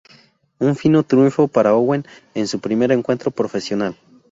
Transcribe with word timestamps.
Un 0.57 0.75
fino 0.75 1.03
triunfo 1.03 1.47
para 1.47 1.75
Owen 1.75 2.03
en 2.33 2.47
su 2.47 2.59
primer 2.59 2.91
encuentro 2.91 3.29
profesional. 3.29 3.95